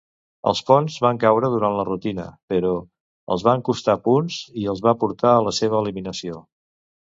Els 0.51 0.61
ponts 0.69 0.95
van 1.05 1.19
caure 1.23 1.51
durant 1.55 1.75
la 1.81 1.85
rutina, 1.89 2.25
però, 2.53 2.73
els 3.37 3.45
van 3.51 3.63
costar 3.69 3.97
punts 4.11 4.41
i 4.65 4.69
els 4.75 4.85
va 4.89 4.99
portar 5.07 5.37
a 5.39 5.47
la 5.53 5.57
seva 5.63 5.83
eliminació. 5.87 6.45